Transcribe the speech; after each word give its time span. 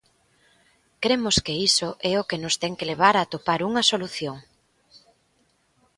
Cremos 1.03 1.35
que 1.45 1.53
iso 1.69 1.89
é 2.11 2.13
o 2.21 2.27
que 2.29 2.41
nos 2.43 2.55
ten 2.61 2.73
que 2.77 2.89
levar 2.91 3.15
a 3.17 3.23
atopar 3.27 3.59
unha 3.69 3.87
solución. 3.91 4.37